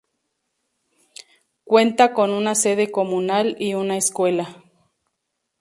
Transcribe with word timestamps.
Cuenta 1.63 2.15
con 2.15 2.31
una 2.31 2.55
sede 2.55 2.89
comunal 2.89 3.55
y 3.59 3.75
una 3.75 3.97
escuela. 3.97 4.63